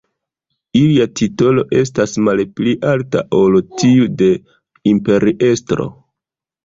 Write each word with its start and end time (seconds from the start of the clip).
Ilia 0.79 1.05
titolo 1.19 1.65
estas 1.81 2.15
malpli 2.27 2.73
alta 2.93 3.23
ol 3.43 3.59
tiu 3.83 4.09
de 4.23 4.31
imperiestro. 4.95 5.87